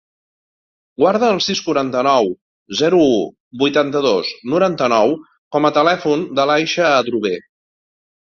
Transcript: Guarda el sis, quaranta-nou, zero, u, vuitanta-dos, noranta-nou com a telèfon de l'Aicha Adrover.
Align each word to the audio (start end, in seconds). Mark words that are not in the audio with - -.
Guarda 1.01 1.27
el 1.33 1.41
sis, 1.47 1.59
quaranta-nou, 1.65 2.29
zero, 2.79 3.01
u, 3.17 3.59
vuitanta-dos, 3.63 4.31
noranta-nou 4.55 5.13
com 5.57 5.69
a 5.69 5.73
telèfon 5.77 6.23
de 6.41 6.47
l'Aicha 6.53 6.89
Adrover. 6.95 7.37